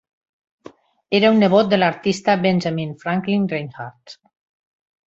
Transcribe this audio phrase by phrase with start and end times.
[1.17, 4.19] Era un nebot de l"artista Benjamin Franklin Reinhart.